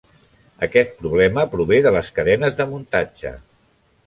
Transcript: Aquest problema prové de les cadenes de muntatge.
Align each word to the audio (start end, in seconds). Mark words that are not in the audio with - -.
Aquest 0.67 0.95
problema 1.01 1.43
prové 1.51 1.79
de 1.89 1.93
les 1.97 2.11
cadenes 2.17 2.59
de 2.63 2.67
muntatge. 2.73 3.37